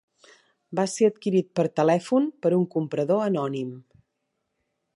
Va 0.77 0.85
ser 0.93 1.09
adquirit 1.09 1.51
per 1.59 1.65
telèfon 1.81 2.25
per 2.45 2.53
un 2.61 2.65
comprador 2.77 3.21
anònim. 3.27 3.69